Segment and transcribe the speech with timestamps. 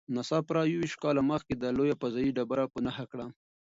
[0.15, 3.25] ناسا پوره یوویشت کاله مخکې دا لویه فضايي ډبره په نښه کړه.